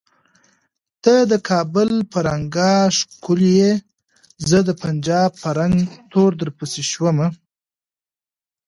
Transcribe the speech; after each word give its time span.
ته 1.03 1.13
د 1.31 1.33
کابل 1.49 1.89
په 2.11 2.17
رنګه 2.27 2.73
ښکولیه 2.97 3.71
زه 4.49 4.59
د 4.67 4.69
پنجاب 4.81 5.29
په 5.41 5.49
رنګ 5.59 5.75
تور 6.11 6.31
درپسې 6.41 6.83
شومه 6.91 7.27